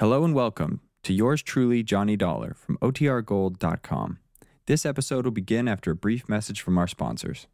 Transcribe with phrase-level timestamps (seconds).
[0.00, 4.18] Hello and welcome to yours truly, Johnny Dollar from OTRGold.com.
[4.66, 7.46] This episode will begin after a brief message from our sponsors.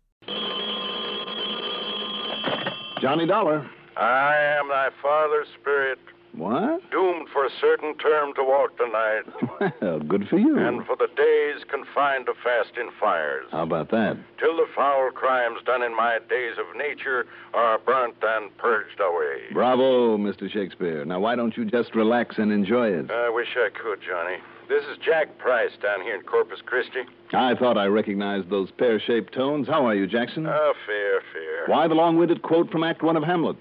[3.03, 3.69] Johnny Dollar.
[3.95, 5.99] I am thy father's spirit,
[6.33, 6.89] What?
[6.91, 9.23] doomed for a certain term to walk tonight.
[9.83, 10.59] Well, good for you.
[10.59, 14.17] and for the days confined to fasting fires, How about that?
[14.39, 19.53] till the foul crimes done in my days of nature are burnt and purged away.
[19.53, 20.51] Bravo, Mr.
[20.51, 21.05] Shakespeare.
[21.05, 23.11] Now, why don't you just relax and enjoy it?
[23.11, 24.37] I wish I could, Johnny.
[24.69, 27.01] This is Jack Price down here in Corpus Christi.
[27.33, 29.67] I thought I recognized those pear shaped tones.
[29.67, 30.47] How are you, Jackson?
[30.47, 31.67] Ah, fair, fair.
[31.67, 33.57] why the long winded quote from Act One of Hamlet?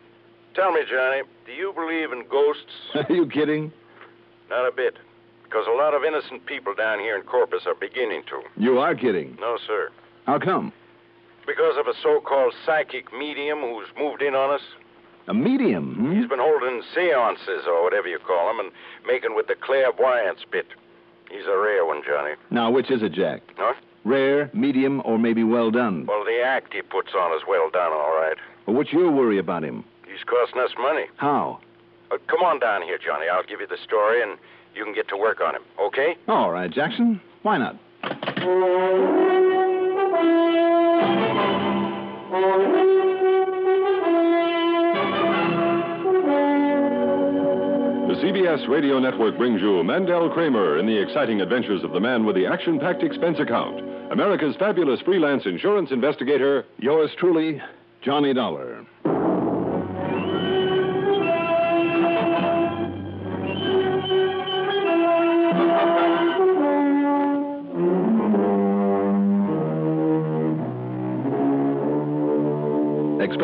[0.60, 2.74] Tell me, Johnny, do you believe in ghosts?
[2.96, 3.72] Are you kidding?
[4.50, 4.96] Not a bit.
[5.46, 8.42] Because a lot of innocent people down here in Corpus are beginning to.
[8.62, 9.38] You are kidding.
[9.40, 9.90] No, sir.
[10.26, 10.74] How come?
[11.48, 14.62] Because of a so called psychic medium who's moved in on us.
[15.30, 16.20] A medium, hmm?
[16.20, 18.74] He's been holding seances, or whatever you call them, and
[19.08, 20.68] making with the clairvoyance bit.
[21.32, 22.34] He's a rare one, Johnny.
[22.52, 23.44] Now, which is it, Jack?
[23.56, 23.76] Huh?
[24.04, 26.06] Rare, medium, or maybe well done?
[26.06, 28.36] Well, the act he puts on is well done, all right.
[28.68, 29.86] Well, what's your worry about him?
[30.20, 31.06] He's costing us money.
[31.16, 31.60] How?
[32.12, 33.28] Uh, come on down here, Johnny.
[33.32, 34.38] I'll give you the story, and
[34.76, 36.16] you can get to work on him, okay?
[36.28, 37.22] All right, Jackson.
[37.44, 37.80] Why not?
[48.10, 52.26] The CBS Radio Network brings you Mandel Kramer in the exciting adventures of the man
[52.26, 53.80] with the action packed expense account.
[54.12, 56.66] America's fabulous freelance insurance investigator.
[56.80, 57.62] Yours truly,
[58.02, 58.86] Johnny Dollar.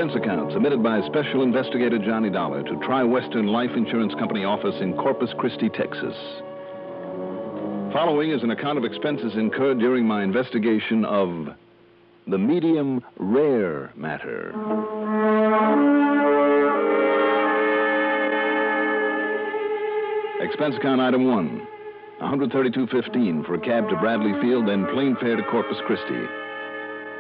[0.06, 4.76] Expense account submitted by Special Investigator Johnny Dollar to Tri Western Life Insurance Company office
[4.80, 6.14] in Corpus Christi, Texas.
[7.92, 11.48] Following is an account of expenses incurred during my investigation of
[12.28, 14.50] the medium rare matter.
[20.40, 21.66] Expense account item one.
[22.22, 26.45] 132.15 for a cab to Bradley Field, then plane fare to Corpus Christi.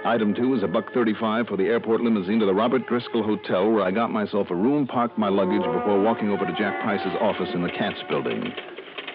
[0.05, 3.71] Item two is a buck 35 for the airport limousine to the Robert Driscoll Hotel,
[3.71, 7.17] where I got myself a room, parked my luggage before walking over to Jack Price's
[7.19, 8.53] office in the Katz building.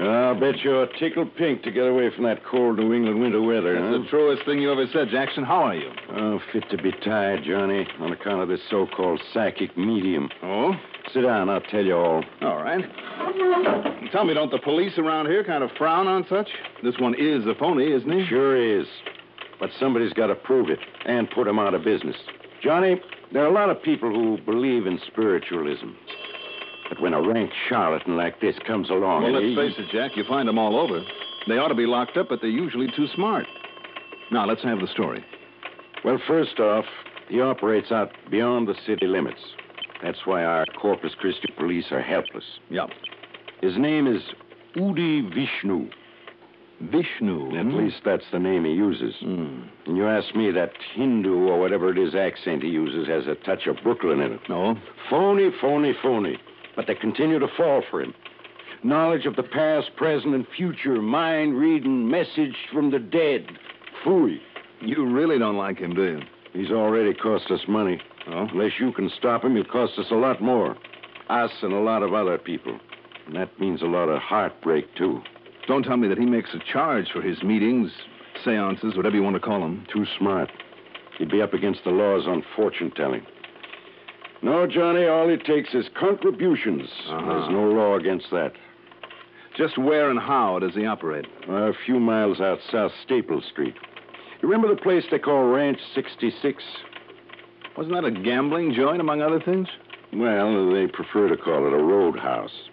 [0.01, 3.75] I'll bet you're tickled pink to get away from that cold New England winter weather,
[3.75, 5.45] That's the truest thing you ever said, Jackson.
[5.45, 5.91] How are you?
[6.13, 10.29] Oh, fit to be tired, Johnny, on account of this so called psychic medium.
[10.43, 10.73] Oh?
[11.15, 12.25] Sit down, I'll tell you all.
[12.43, 12.85] All right.
[14.11, 16.49] Tell me, don't the police around here kind of frown on such?
[16.83, 18.27] This one is a phony, isn't he?
[18.27, 18.87] Sure is.
[19.61, 22.17] But somebody's got to prove it and put him out of business.
[22.63, 23.01] Johnny,
[23.33, 25.91] there are a lot of people who believe in spiritualism.
[26.89, 29.23] But when a rank charlatan like this comes along.
[29.23, 30.17] Well, let's he- face it, Jack.
[30.17, 31.03] You find them all over.
[31.47, 33.47] They ought to be locked up, but they're usually too smart.
[34.33, 35.25] Now, let's have the story.
[36.05, 36.85] Well, first off,
[37.29, 39.41] he operates out beyond the city limits.
[40.03, 42.45] That's why our Corpus Christi police are helpless.
[42.71, 42.87] Yeah.
[43.61, 44.23] His name is
[44.77, 45.91] Udi Vishnu.
[46.81, 47.59] Vishnu.
[47.59, 47.77] At hmm?
[47.77, 49.15] least that's the name he uses.
[49.21, 49.63] Hmm.
[49.87, 53.35] And you ask me, that Hindu or whatever it is accent he uses has a
[53.45, 54.41] touch of Brooklyn in it.
[54.49, 54.77] No?
[55.09, 56.39] Phony, phony, phony.
[56.77, 58.15] But they continue to fall for him.
[58.83, 63.47] Knowledge of the past, present, and future, mind reading, message from the dead.
[64.05, 64.39] Fooey.
[64.81, 66.21] You really don't like him, do you?
[66.55, 68.01] He's already cost us money.
[68.29, 68.49] Oh?
[68.53, 70.77] Unless you can stop him, he'll cost us a lot more.
[71.29, 72.79] Us and a lot of other people.
[73.27, 75.21] And that means a lot of heartbreak, too.
[75.67, 77.93] Don't tell me that he makes a charge for his meetings,
[78.45, 79.87] seances, whatever you want to call them.
[79.93, 80.51] Too smart.
[81.19, 83.25] He'd be up against the laws on fortune telling.
[84.43, 86.89] No, Johnny, all it takes is contributions.
[87.09, 87.27] Uh-huh.
[87.27, 88.53] There's no law against that.
[89.57, 91.27] Just where and how does he operate?
[91.49, 93.75] A few miles out south Staple Street.
[94.41, 96.63] You remember the place they call Ranch 66?
[97.77, 99.69] Wasn't that a gambling joint, among other things?
[100.15, 102.70] Well, they prefer to call it a roadhouse.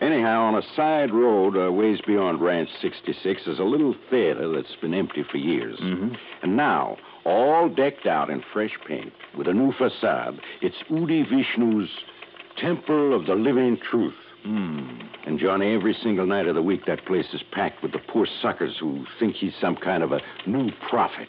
[0.00, 4.74] Anyhow, on a side road a ways beyond Ranch 66 is a little theater that's
[4.80, 5.78] been empty for years.
[5.80, 6.14] Mm-hmm.
[6.42, 11.90] And now, all decked out in fresh paint with a new facade, it's Udi Vishnu's
[12.58, 14.14] Temple of the Living Truth.
[14.44, 15.00] Hmm.
[15.24, 18.26] And, Johnny, every single night of the week, that place is packed with the poor
[18.40, 21.28] suckers who think he's some kind of a new prophet.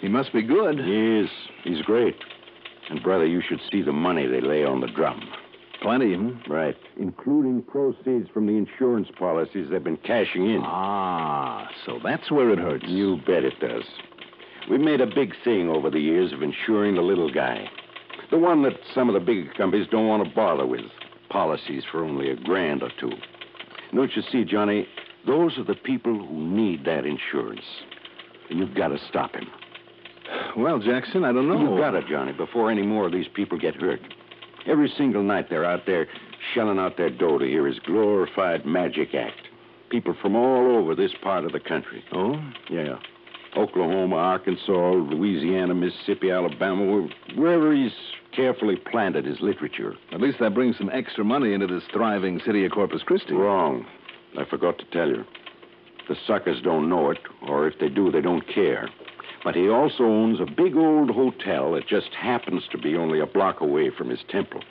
[0.00, 0.78] He must be good.
[0.78, 1.28] He is.
[1.62, 2.16] He's great.
[2.88, 5.22] And, brother, you should see the money they lay on the drum.
[5.82, 6.50] Plenty, hmm?
[6.50, 6.76] Right.
[6.96, 10.62] Including proceeds from the insurance policies they've been cashing in.
[10.64, 12.84] Ah, so that's where it hurts.
[12.86, 13.82] You bet it does.
[14.70, 17.68] We've made a big thing over the years of insuring the little guy.
[18.30, 20.84] The one that some of the big companies don't want to bother with.
[21.28, 23.12] Policies for only a grand or two.
[23.92, 24.86] Don't you see, Johnny?
[25.26, 27.64] Those are the people who need that insurance.
[28.50, 29.48] And you've got to stop him.
[30.56, 31.58] Well, Jackson, I don't know.
[31.58, 34.00] You've got it, Johnny, before any more of these people get hurt.
[34.66, 36.06] Every single night they're out there
[36.54, 39.48] shelling out their dough to hear his glorified magic act.
[39.90, 42.02] People from all over this part of the country.
[42.12, 42.34] Oh?
[42.70, 42.98] Yeah.
[43.56, 47.06] Oklahoma, Arkansas, Louisiana, Mississippi, Alabama,
[47.36, 47.92] wherever he's
[48.34, 49.94] carefully planted his literature.
[50.10, 53.34] At least that brings some extra money into this thriving city of Corpus Christi.
[53.34, 53.84] Wrong.
[54.38, 55.24] I forgot to tell you.
[56.08, 58.88] The suckers don't know it, or if they do, they don't care.
[59.44, 63.26] But he also owns a big old hotel that just happens to be only a
[63.26, 64.62] block away from his temple.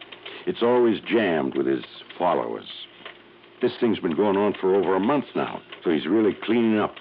[0.46, 1.84] It's always jammed with his
[2.18, 2.66] followers.
[3.62, 6.96] This thing's been going on for over a month now, so he's really cleaning up.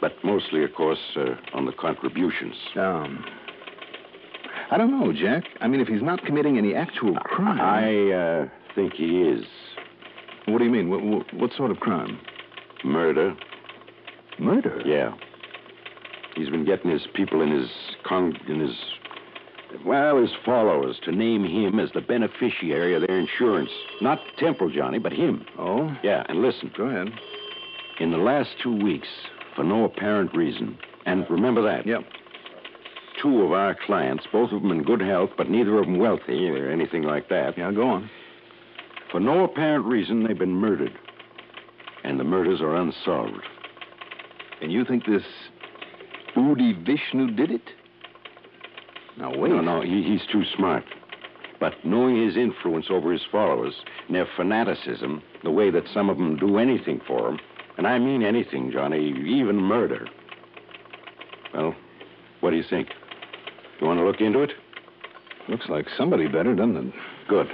[0.00, 2.54] But mostly, of course, uh, on the contributions.
[2.76, 3.24] Um,
[4.70, 5.44] I don't know, Jack.
[5.60, 7.60] I mean, if he's not committing any actual crime.
[7.60, 9.44] I uh, think he is.
[10.46, 10.88] What do you mean?
[10.88, 12.20] What, what, what sort of crime?
[12.84, 13.34] Murder.
[14.38, 14.82] Murder?
[14.86, 15.14] Yeah.
[16.38, 17.68] He's been getting his people in his
[18.04, 18.76] con in his
[19.84, 23.70] well, his followers to name him as the beneficiary of their insurance.
[24.00, 25.44] Not Temple, Johnny, but him.
[25.58, 25.94] Oh?
[26.04, 26.70] Yeah, and listen.
[26.76, 27.08] Go ahead.
[27.98, 29.08] In the last two weeks,
[29.56, 31.84] for no apparent reason, and remember that.
[31.84, 32.04] Yep.
[33.20, 36.48] Two of our clients, both of them in good health, but neither of them wealthy
[36.48, 37.58] or anything like that.
[37.58, 38.10] Yeah, go on.
[39.10, 40.96] For no apparent reason, they've been murdered.
[42.04, 43.42] And the murders are unsolved.
[44.62, 45.24] And you think this
[46.38, 47.70] Udi Vishnu did it?
[49.18, 49.50] Now, wait.
[49.50, 50.84] No, no, he, he's too smart.
[51.60, 53.74] But knowing his influence over his followers
[54.06, 57.40] and their fanaticism, the way that some of them do anything for him,
[57.76, 60.06] and I mean anything, Johnny, even murder.
[61.52, 61.74] Well,
[62.40, 62.88] what do you think?
[63.80, 64.52] You want to look into it?
[65.48, 66.94] Looks like somebody better, doesn't it?
[67.28, 67.48] Good.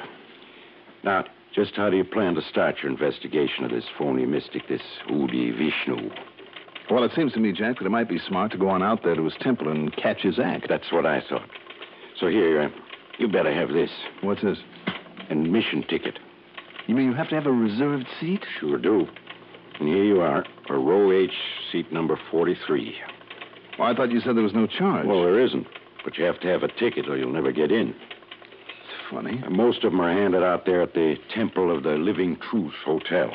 [1.03, 4.83] Now, just how do you plan to start your investigation of this phony mystic, this
[5.09, 6.11] Udi Vishnu?
[6.91, 9.03] Well, it seems to me, Jack, that it might be smart to go on out
[9.03, 10.67] there to his temple and catch his act.
[10.69, 11.49] That's what I thought.
[12.21, 12.69] So here, uh,
[13.19, 13.91] you better have this
[14.21, 14.59] What's this?
[15.31, 16.19] admission ticket.
[16.87, 18.45] You mean you have to have a reserved seat?
[18.61, 19.07] Sure do.
[19.81, 21.33] And here you are, for row H,
[21.73, 22.95] seat number 43.
[23.79, 25.07] Well, I thought you said there was no charge.
[25.07, 25.67] Well, there isn't.
[26.05, 27.89] But you have to have a ticket or you'll never get in.
[27.89, 29.41] it's funny.
[29.43, 32.75] And most of them are handed out there at the Temple of the Living Truth
[32.85, 33.33] Hotel.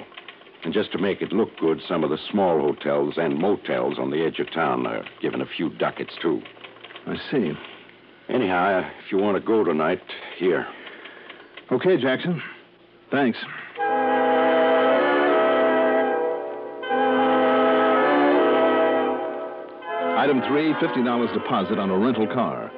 [0.64, 4.12] And just to make it look good, some of the small hotels and motels on
[4.12, 6.42] the edge of town are given a few ducats, too.
[7.08, 7.54] I see.
[8.28, 10.02] Anyhow, uh, if you want to go tonight,
[10.38, 10.68] here.
[11.72, 12.42] Okay, Jackson.
[13.10, 13.38] Thanks.
[20.18, 22.70] Item three, $50 deposit on a rental car.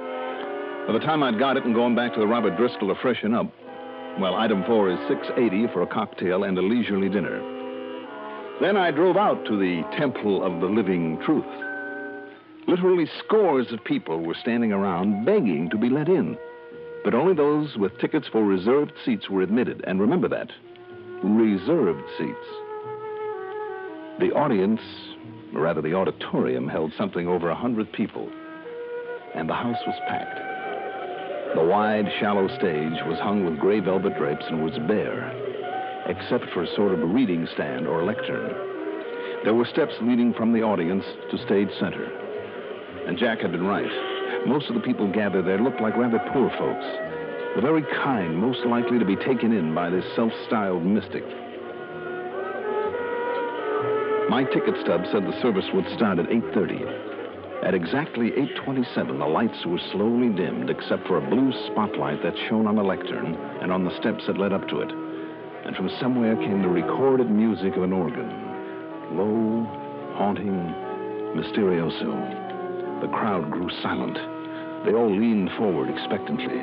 [0.86, 3.34] By the time I'd got it and going back to the Robert Driscoll to freshen
[3.34, 3.52] up,
[4.20, 7.61] well, item four is 680 for a cocktail and a leisurely dinner.
[8.62, 11.44] Then I drove out to the Temple of the Living Truth.
[12.68, 16.38] Literally scores of people were standing around begging to be let in.
[17.04, 19.84] But only those with tickets for reserved seats were admitted.
[19.88, 20.52] And remember that
[21.24, 22.38] reserved seats.
[24.20, 24.82] The audience,
[25.56, 28.30] or rather the auditorium, held something over a hundred people.
[29.34, 30.38] And the house was packed.
[31.56, 35.41] The wide, shallow stage was hung with gray velvet drapes and was bare,
[36.08, 38.54] except for a sort of reading stand or lectern.
[39.44, 42.06] There were steps leading from the audience to stage center.
[43.08, 43.92] And Jack had been right.
[44.46, 46.86] Most of the people gathered there looked like rather poor folks.
[47.56, 51.26] The very kind most likely to be taken in by this self-styled mystic.
[54.30, 57.66] My ticket stub said the service would start at 8.30.
[57.66, 62.66] At exactly 8.27, the lights were slowly dimmed except for a blue spotlight that shone
[62.66, 65.01] on the lectern and on the steps that led up to it.
[65.66, 68.30] And from somewhere came the recorded music of an organ.
[69.16, 69.64] Low,
[70.18, 70.58] haunting,
[71.36, 73.02] mysterioso.
[73.02, 74.18] The crowd grew silent.
[74.86, 76.58] They all leaned forward expectantly.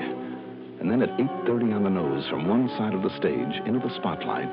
[0.81, 3.95] And then at 8.30 on the nose, from one side of the stage into the
[3.95, 4.53] spotlight,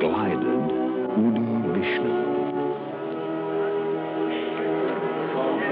[0.00, 0.38] glided
[1.16, 2.32] Udi Vishnu.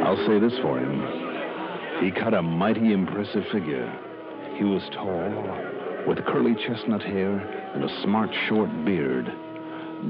[0.04, 2.04] I'll say this for him.
[2.04, 3.92] He cut a mighty impressive figure.
[4.56, 7.38] He was tall, with curly chestnut hair
[7.74, 9.26] and a smart short beard.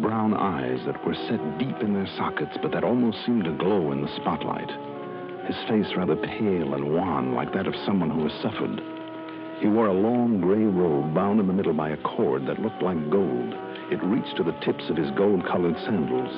[0.00, 3.90] Brown eyes that were set deep in their sockets, but that almost seemed to glow
[3.92, 4.70] in the spotlight.
[5.46, 8.80] His face rather pale and wan, like that of someone who has suffered.
[9.60, 12.82] He wore a long gray robe bound in the middle by a cord that looked
[12.82, 13.54] like gold.
[13.90, 16.32] It reached to the tips of his gold colored sandals.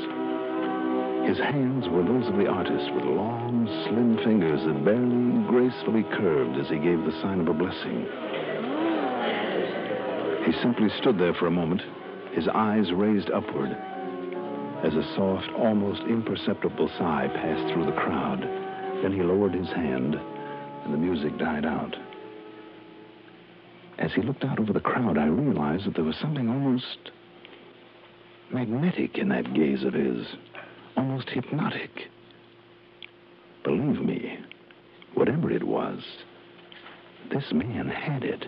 [1.28, 6.58] His hands were those of the artist, with long, slim fingers that barely gracefully curved
[6.58, 8.08] as he gave the sign of a blessing.
[10.52, 11.80] He simply stood there for a moment,
[12.34, 13.74] his eyes raised upward
[14.84, 18.42] as a soft, almost imperceptible sigh passed through the crowd.
[19.02, 21.96] Then he lowered his hand, and the music died out.
[23.98, 27.12] As he looked out over the crowd, I realized that there was something almost
[28.52, 30.26] magnetic in that gaze of his,
[30.98, 32.08] almost hypnotic.
[33.64, 34.38] Believe me,
[35.14, 36.02] whatever it was,
[37.30, 38.44] this man had it.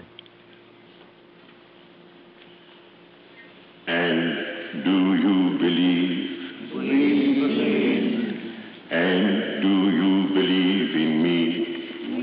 [3.87, 6.35] And do you believe?
[6.75, 8.15] We believe.
[8.91, 11.39] And do you believe in me?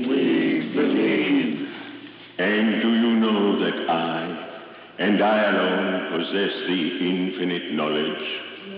[0.08, 1.68] We believe.
[2.38, 8.24] And do you know that I, and I alone, possess the infinite knowledge?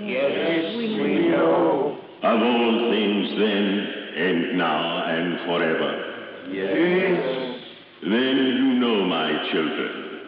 [0.05, 1.99] Yes, we know.
[2.23, 5.93] Of all things then, and now, and forever.
[6.53, 7.61] Yes.
[8.03, 10.21] Then you know, my children,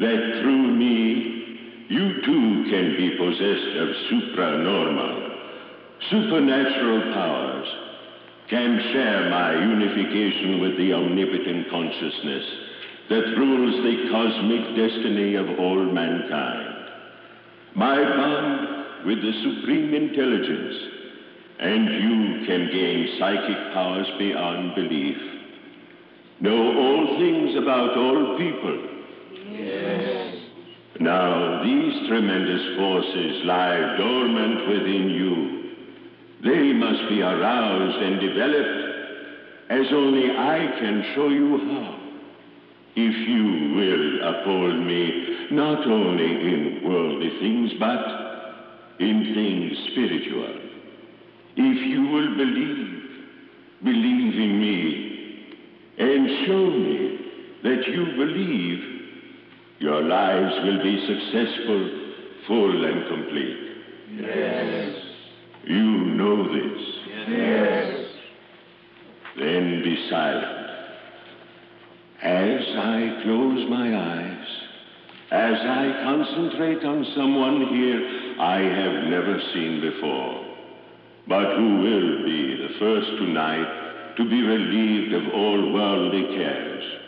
[0.00, 1.29] that through me,
[1.90, 5.30] you too can be possessed of supranormal,
[6.08, 7.66] supernatural powers,
[8.48, 12.46] can share my unification with the omnipotent consciousness
[13.08, 16.90] that rules the cosmic destiny of all mankind.
[17.74, 20.76] My bond with the supreme intelligence,
[21.58, 25.16] and you can gain psychic powers beyond belief.
[26.38, 28.89] Know all things about all people.
[31.00, 35.72] Now, these tremendous forces lie dormant within you.
[36.44, 38.90] They must be aroused and developed
[39.70, 41.96] as only I can show you how.
[42.96, 50.54] If you will uphold me not only in worldly things, but in things spiritual.
[51.56, 53.02] If you will believe,
[53.82, 55.10] believe in me,
[55.98, 57.18] and show me
[57.62, 58.99] that you believe,
[59.80, 61.90] your lives will be successful,
[62.46, 63.56] full, and complete.
[64.14, 64.94] Yes.
[65.64, 66.82] You know this.
[67.28, 68.06] Yes.
[69.38, 70.70] Then be silent.
[72.22, 74.46] As I close my eyes,
[75.30, 80.44] as I concentrate on someone here I have never seen before,
[81.26, 86.99] but who will be the first tonight to be relieved of all worldly cares,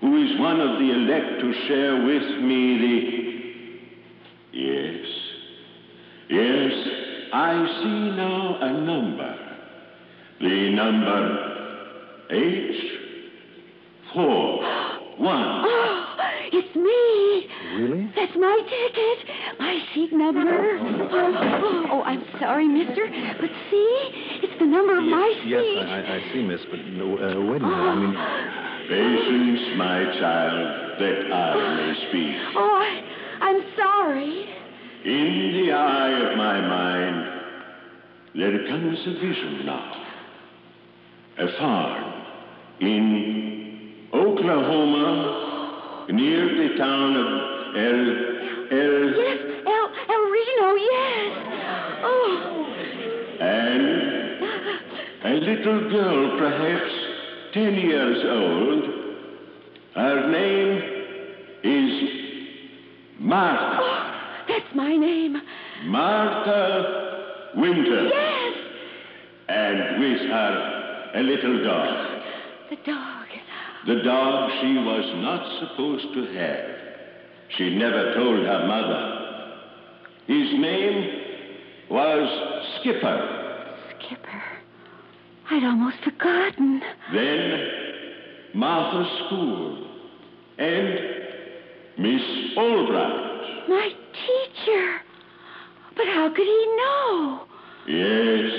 [0.00, 3.28] who is one of the elect to share with me the.
[4.52, 5.06] Yes,
[6.30, 6.72] yes,
[7.32, 9.34] I see now a number.
[10.40, 11.48] The number
[12.30, 12.98] H
[14.14, 14.62] four
[15.18, 15.64] one.
[15.66, 16.16] Oh,
[16.52, 17.48] it's me.
[17.76, 18.10] Really?
[18.16, 19.58] That's my ticket.
[19.58, 20.78] My seat number.
[21.10, 23.06] Oh, oh, I'm sorry, mister.
[23.40, 24.10] But see,
[24.42, 25.50] it's the number of my seat.
[25.50, 27.74] Yes, I, I see, miss, but no, uh, wait a minute.
[27.74, 28.14] I mean,
[28.88, 32.36] Patience, my child, that I may speak.
[32.56, 33.02] Oh, I,
[33.42, 34.48] I'm sorry.
[35.04, 37.26] In the eye of my mind,
[38.34, 40.06] there comes a vision now.
[41.38, 42.24] A farm
[42.80, 47.26] in Oklahoma, near the town of
[47.76, 48.38] El
[48.70, 51.32] El, Yes, El, El Reno, yes.
[52.04, 52.66] Oh,
[53.40, 53.84] and
[55.24, 56.97] a little girl, perhaps
[57.52, 58.84] ten years old.
[59.94, 60.82] Her name
[61.64, 62.10] is
[63.18, 63.78] Martha.
[63.80, 65.36] oh, that's my name.
[65.86, 68.08] Martha Winter.
[68.08, 68.56] Yes,
[69.48, 72.20] And with her, a little dog.
[72.70, 73.26] the dog.
[73.86, 76.76] The dog she was not supposed to have.
[77.56, 79.14] She never told her mother.
[80.26, 81.20] His name
[81.90, 82.28] was
[82.80, 83.74] Skipper.
[83.98, 84.42] Skipper.
[85.50, 86.82] I'd almost forgotten.
[87.12, 87.68] Then
[88.54, 89.86] Martha's school.
[90.58, 90.98] And
[91.98, 92.22] Miss
[92.56, 93.68] Albright.
[93.68, 95.00] My teacher.
[95.96, 97.44] But how could he know?
[97.86, 98.50] Yes,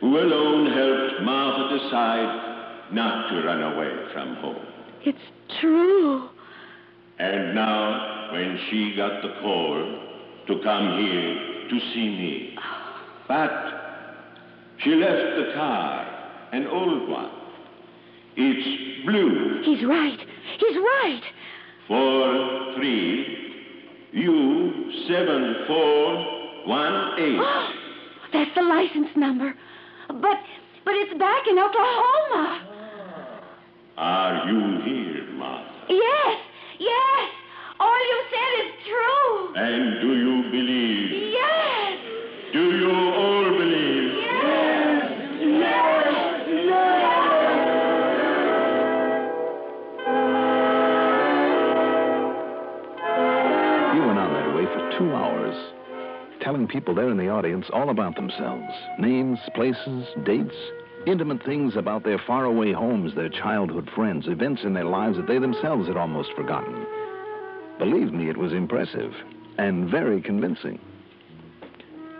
[0.00, 4.66] who alone helped Martha decide not to run away from home.
[5.04, 5.18] It's
[5.60, 6.28] true.
[7.18, 9.98] And now, when she got the call
[10.48, 12.58] to come here to see me,
[13.28, 13.81] but
[14.82, 16.06] she left the car,
[16.52, 17.30] an old one.
[18.36, 20.18] It's blue, He's right.
[20.58, 21.22] He's right.
[21.86, 23.54] four three,
[24.12, 27.40] U seven four one eight.
[28.32, 29.54] That's the license number.
[30.08, 30.38] But
[30.84, 32.68] but it's back in Oklahoma.
[33.98, 35.70] Are you here, Martha?
[35.90, 36.38] Yes,
[36.78, 37.30] yes.
[37.78, 39.54] All you said is true.
[39.56, 40.71] And do you believe?
[56.72, 60.54] People there in the audience all about themselves names, places, dates,
[61.06, 65.38] intimate things about their faraway homes, their childhood friends, events in their lives that they
[65.38, 66.86] themselves had almost forgotten.
[67.78, 69.12] Believe me, it was impressive
[69.58, 70.80] and very convincing.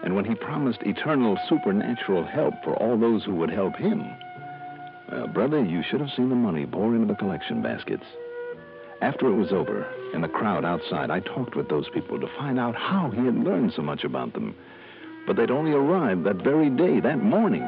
[0.04, 4.04] And when he promised eternal supernatural help for all those who would help him,
[5.10, 8.04] well, brother, you should have seen the money pour into the collection baskets.
[9.02, 12.56] After it was over, in the crowd outside, I talked with those people to find
[12.56, 14.54] out how he had learned so much about them.
[15.26, 17.64] But they'd only arrived that very day, that morning.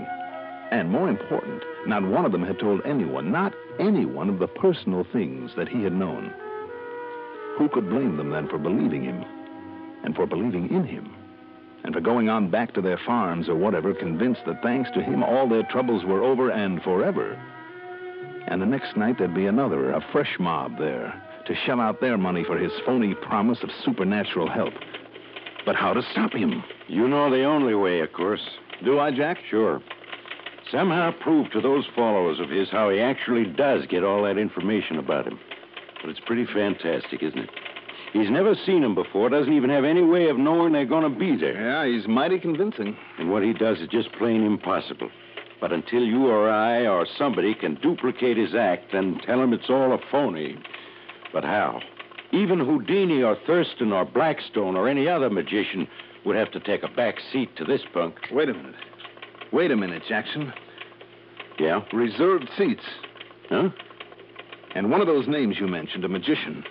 [0.70, 5.02] And more important, not one of them had told anyone, not anyone, of the personal
[5.12, 6.32] things that he had known.
[7.58, 9.24] Who could blame them then for believing him?
[10.04, 11.12] And for believing in him?
[11.82, 15.24] And for going on back to their farms or whatever, convinced that thanks to him
[15.24, 17.36] all their troubles were over and forever?
[18.46, 22.18] And the next night there'd be another, a fresh mob there, to shell out their
[22.18, 24.74] money for his phony promise of supernatural help.
[25.64, 26.62] But how to stop him?
[26.88, 28.42] You know the only way, of course.
[28.84, 29.38] Do I, Jack?
[29.48, 29.80] Sure.
[30.70, 34.98] Somehow prove to those followers of his how he actually does get all that information
[34.98, 35.38] about him.
[36.00, 37.50] But it's pretty fantastic, isn't it?
[38.12, 41.18] He's never seen them before, doesn't even have any way of knowing they're going to
[41.18, 41.60] be there.
[41.60, 42.96] Yeah, he's mighty convincing.
[43.18, 45.10] And what he does is just plain impossible.
[45.60, 49.70] But until you or I or somebody can duplicate his act, then tell him it's
[49.70, 50.58] all a phony.
[51.32, 51.80] But how?
[52.32, 55.88] Even Houdini or Thurston or Blackstone or any other magician
[56.24, 58.16] would have to take a back seat to this punk.
[58.32, 58.74] Wait a minute.
[59.52, 60.52] Wait a minute, Jackson.
[61.58, 61.82] Yeah?
[61.92, 62.82] Reserved seats.
[63.48, 63.68] Huh?
[64.74, 66.64] And one of those names you mentioned, a magician.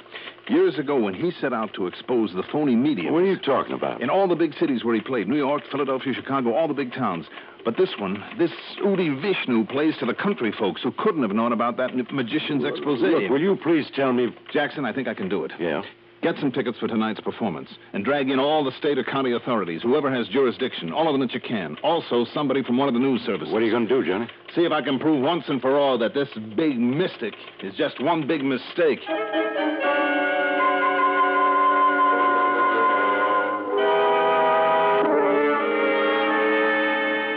[0.49, 3.13] Years ago, when he set out to expose the phony mediums.
[3.13, 4.01] What are you talking about?
[4.01, 6.91] In all the big cities where he played New York, Philadelphia, Chicago, all the big
[6.91, 7.25] towns.
[7.65, 8.51] But this one, this
[8.83, 12.99] Udi Vishnu, plays to the country folks who couldn't have known about that magician's expose.
[12.99, 14.35] Look, will you please tell me.
[14.51, 15.51] Jackson, I think I can do it.
[15.59, 15.81] Yeah?
[16.21, 19.81] Get some tickets for tonight's performance and drag in all the state or county authorities,
[19.81, 21.75] whoever has jurisdiction, all of them that you can.
[21.83, 23.51] Also, somebody from one of the news services.
[23.51, 24.27] What are you going to do, Johnny?
[24.55, 28.01] See if I can prove once and for all that this big mystic is just
[28.01, 28.99] one big mistake.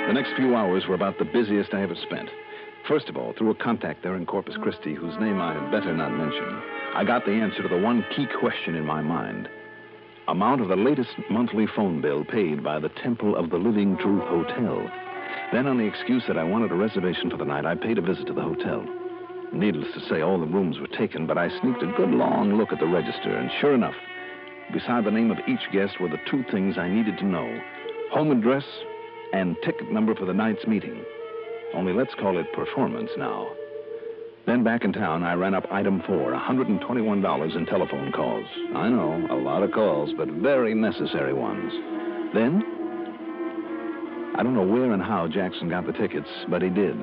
[0.06, 2.30] The next few hours were about the busiest I ever spent.
[2.86, 5.92] First of all, through a contact there in Corpus Christi, whose name I had better
[5.96, 6.62] not mention,
[6.94, 9.48] I got the answer to the one key question in my mind.
[10.28, 14.22] Amount of the latest monthly phone bill paid by the Temple of the Living Truth
[14.28, 14.88] Hotel.
[15.52, 18.00] Then, on the excuse that I wanted a reservation for the night, I paid a
[18.00, 18.86] visit to the hotel.
[19.52, 22.72] Needless to say, all the rooms were taken, but I sneaked a good long look
[22.72, 23.96] at the register, and sure enough,
[24.72, 27.60] beside the name of each guest were the two things I needed to know
[28.12, 28.64] home address
[29.32, 31.04] and ticket number for the night's meeting.
[31.74, 33.48] Only let's call it performance now.
[34.46, 38.46] Then back in town, I ran up item four $121 in telephone calls.
[38.76, 41.72] I know, a lot of calls, but very necessary ones.
[42.32, 42.62] Then,
[44.36, 46.96] I don't know where and how Jackson got the tickets, but he did.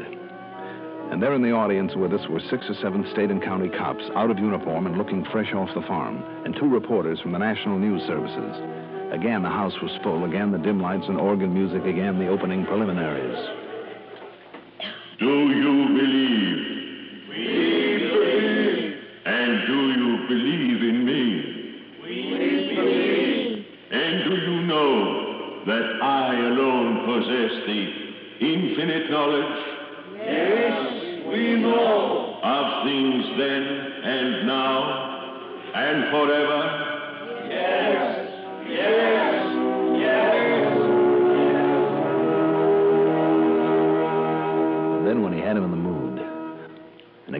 [1.11, 4.03] And there in the audience with us were six or seven state and county cops,
[4.15, 7.77] out of uniform and looking fresh off the farm, and two reporters from the National
[7.77, 8.82] News Services.
[9.13, 10.25] Again, the house was full.
[10.25, 11.85] Again, the dim lights and organ music.
[11.85, 13.37] Again, the opening preliminaries.
[15.19, 17.29] Do you believe?
[17.29, 17.43] We
[18.09, 18.97] believe.
[19.25, 21.21] And do you believe in me?
[22.01, 23.65] We believe.
[23.91, 27.81] And do you know that I alone possess the
[28.41, 29.59] infinite knowledge
[30.17, 32.39] Yes, we know.
[32.43, 33.63] of things then
[34.03, 36.82] and now and forever?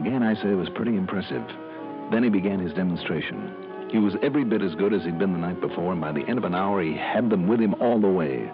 [0.06, 1.42] Again I say it was pretty impressive,
[2.12, 3.88] then he began his demonstration.
[3.90, 6.28] He was every bit as good as he'd been the night before, and by the
[6.28, 8.50] end of an hour, he had them with him all the way.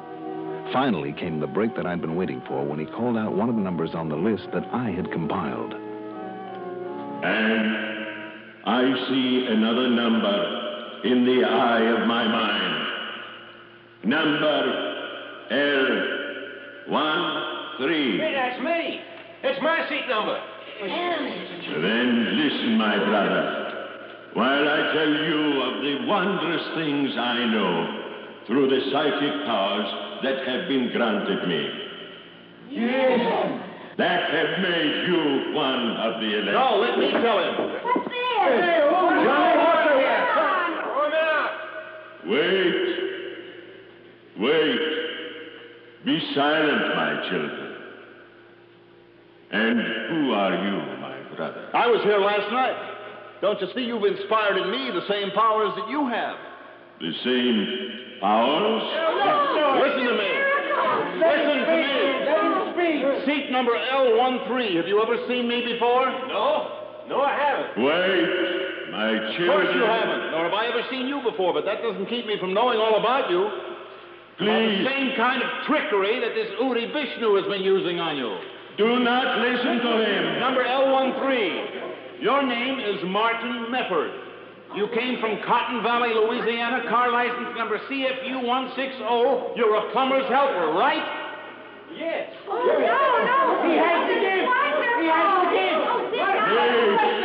[0.73, 3.57] Finally came the break that I'd been waiting for when he called out one of
[3.57, 5.75] the numbers on the list that I had compiled.
[7.25, 7.77] And
[8.65, 12.87] I see another number in the eye of my mind.
[14.05, 14.87] Number
[15.51, 18.21] L13.
[18.21, 19.01] Hey, that's me.
[19.43, 20.39] It's my seat number.
[20.81, 23.45] Then listen, my brother,
[24.33, 29.88] while I tell you of the wondrous things I know through the psychic powers
[30.23, 31.69] that have been granted me.
[32.71, 33.61] Yes.
[33.99, 36.53] That have made you one of the elect.
[36.53, 37.55] No, let me tell him.
[37.85, 38.14] What's this?
[38.40, 40.29] Johnny Walker here.
[40.81, 41.53] Throw him out.
[42.27, 42.77] Wait.
[44.38, 44.81] Wait.
[46.07, 47.69] Be silent, my children.
[49.53, 51.69] And who are you, my brother?
[51.75, 52.97] I was here last night.
[53.41, 56.37] Don't you see you've inspired in me the same powers that you have?
[57.01, 58.85] The same Powers?
[59.81, 60.33] Listen to me.
[61.17, 61.91] Listen to me.
[63.25, 64.77] Seat number L13.
[64.77, 66.05] Have you ever seen me before?
[66.29, 67.09] No.
[67.09, 67.83] No, I haven't.
[67.83, 70.31] Wait, my Of course you haven't.
[70.31, 73.01] Nor have I ever seen you before, but that doesn't keep me from knowing all
[73.01, 73.41] about you.
[74.41, 78.37] About the same kind of trickery that this Udi Vishnu has been using on you.
[78.81, 80.40] Do not listen to him.
[80.40, 82.23] Number L13.
[82.23, 84.09] Your name is Martin Mefford.
[84.75, 89.05] You came from Cotton Valley, Louisiana, car license number CFU 160.
[89.61, 91.05] You're a plumber's helper, right?
[91.93, 92.33] Yes.
[92.49, 92.97] Oh, no,
[93.29, 93.69] no.
[93.69, 94.49] He has to give.
[94.49, 96.01] He has to give.
[96.49, 97.19] Please,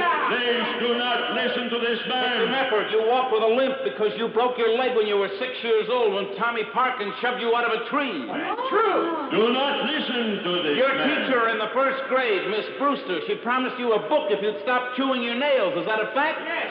[0.45, 2.45] please do not listen to this man.
[2.45, 2.71] Mr.
[2.71, 2.91] man.
[2.93, 5.89] You walk with a limp because you broke your leg when you were six years
[5.89, 8.25] old when Tommy Parkin shoved you out of a tree.
[8.29, 9.29] That's True.
[9.33, 11.05] Do not listen to this Your man.
[11.25, 14.95] teacher in the first grade, Miss Brewster, she promised you a book if you'd stop
[14.95, 15.73] chewing your nails.
[15.77, 16.39] Is that a fact?
[16.45, 16.69] Yes.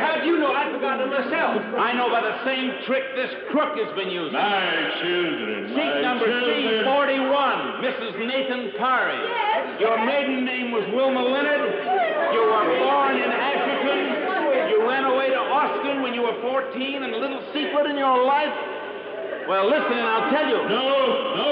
[0.00, 0.48] How do you know?
[0.52, 1.60] I've forgotten it myself.
[1.76, 4.32] I know by the same trick this crook has been using.
[4.32, 6.88] My children, Seat my number children.
[6.88, 8.12] C41, Mrs.
[8.24, 9.20] Nathan Parry.
[9.76, 11.68] Your maiden name was Wilma Leonard.
[12.32, 14.70] You were born in Asherton.
[14.70, 18.24] You ran away to Austin when you were 14 and a little secret in your
[18.24, 18.52] life.
[19.48, 20.56] Well, listen and I'll tell you.
[20.68, 20.88] No,
[21.36, 21.50] no,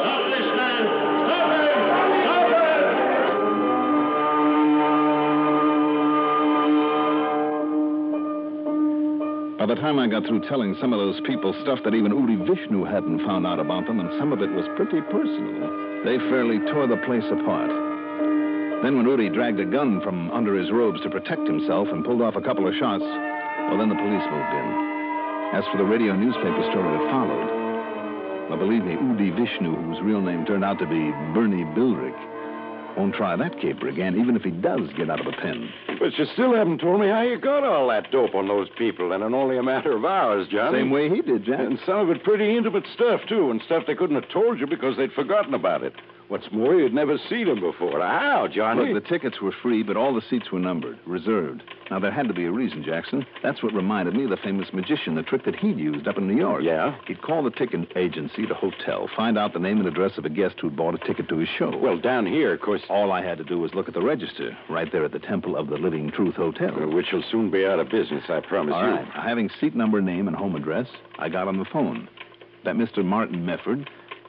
[0.00, 0.82] stop this man.
[1.28, 1.78] Stop him.
[2.24, 2.84] Stop him.
[9.58, 12.38] By the time I got through telling some of those people stuff that even Udi
[12.46, 15.68] Vishnu hadn't found out about them, and some of it was pretty personal,
[16.04, 17.93] they fairly tore the place apart.
[18.84, 22.20] Then when Udi dragged a gun from under his robes to protect himself and pulled
[22.20, 24.68] off a couple of shots, well, then the police moved in.
[25.56, 30.20] As for the radio newspaper story that followed, well, believe me, Udi Vishnu, whose real
[30.20, 31.00] name turned out to be
[31.32, 32.12] Bernie Bildrick,
[32.98, 35.72] won't try that caper again, even if he does get out of the pen.
[35.98, 39.12] But you still haven't told me how you got all that dope on those people,
[39.12, 40.80] and in only a matter of hours, Johnny.
[40.80, 41.60] Same way he did, Jack.
[41.60, 44.66] And some of it pretty intimate stuff, too, and stuff they couldn't have told you
[44.66, 45.94] because they'd forgotten about it.
[46.28, 48.00] What's more, you'd never seen him before.
[48.00, 48.92] How, Johnny?
[48.94, 51.62] Look, the tickets were free, but all the seats were numbered, reserved.
[51.90, 53.26] Now, there had to be a reason, Jackson.
[53.42, 56.26] That's what reminded me of the famous magician, the trick that he'd used up in
[56.26, 56.62] New York.
[56.64, 56.96] Yeah?
[57.06, 60.30] He'd call the ticket agency, the hotel, find out the name and address of a
[60.30, 61.76] guest who'd bought a ticket to his show.
[61.76, 64.56] Well, down here, of course, all I had to do was look at the register,
[64.70, 66.72] right there at the Temple of the Living Truth Hotel.
[66.88, 68.90] which will soon be out of business, I promise All you.
[68.94, 69.08] right.
[69.12, 72.08] Having seat number, name, and home address, I got on the phone.
[72.64, 73.04] That Mr.
[73.04, 73.86] Martin Mefford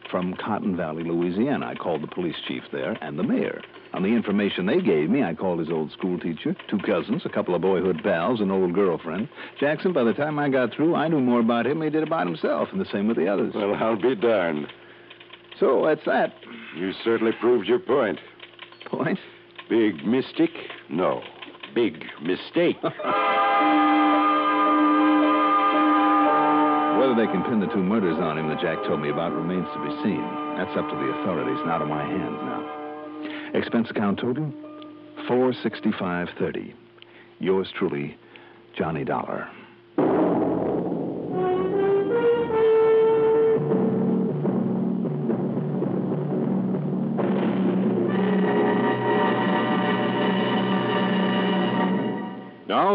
[0.09, 1.67] from Cotton Valley, Louisiana.
[1.67, 3.61] I called the police chief there and the mayor.
[3.93, 7.29] On the information they gave me, I called his old school teacher, two cousins, a
[7.29, 9.29] couple of boyhood pals, an old girlfriend.
[9.59, 12.03] Jackson, by the time I got through, I knew more about him than he did
[12.03, 13.53] about himself, and the same with the others.
[13.55, 14.67] Well, I'll be darned.
[15.59, 16.33] So that's that.
[16.75, 18.19] You certainly proved your point.
[18.87, 19.19] Point?
[19.69, 20.51] Big mystic?
[20.89, 21.21] No.
[21.73, 22.77] Big mistake.
[27.05, 29.67] Whether they can pin the two murders on him that Jack told me about remains
[29.75, 30.25] to be seen.
[30.57, 33.59] That's up to the authorities, not in my hands now.
[33.59, 34.51] Expense account total?
[35.27, 36.73] Four sixty-five thirty.
[37.37, 38.17] Yours truly,
[38.75, 39.47] Johnny Dollar.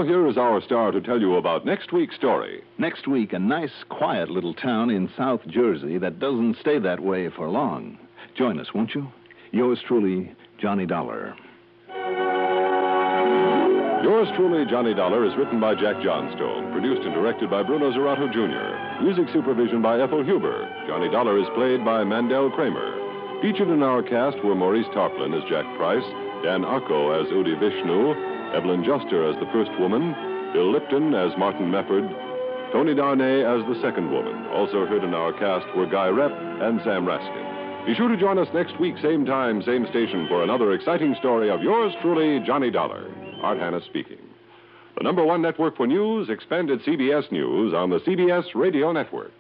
[0.01, 2.63] Now, here is our star to tell you about next week's story.
[2.79, 7.29] Next week, a nice, quiet little town in South Jersey that doesn't stay that way
[7.29, 7.99] for long.
[8.35, 9.13] Join us, won't you?
[9.53, 11.37] Yours truly, Johnny Dollar.
[14.03, 18.33] Yours truly, Johnny Dollar, is written by Jack Johnstone, produced and directed by Bruno Zirato
[18.33, 20.67] Jr., music supervision by Ethel Huber.
[20.89, 23.43] Johnny Dollar is played by Mandel Kramer.
[23.43, 26.09] Featured in our cast were Maurice Tarplin as Jack Price,
[26.43, 30.15] Dan Ocko as Udi Vishnu, Evelyn Juster as the first woman,
[30.53, 32.09] Bill Lipton as Martin Mefford,
[32.73, 34.47] Toni Darnay as the second woman.
[34.49, 37.87] Also heard in our cast were Guy Repp and Sam Raskyn.
[37.87, 41.49] Be sure to join us next week, same time, same station, for another exciting story
[41.49, 43.11] of yours truly, Johnny Dollar.
[43.43, 44.19] Art Hanna speaking.
[44.97, 49.33] The number one network for news, expanded CBS News on the CBS Radio Network.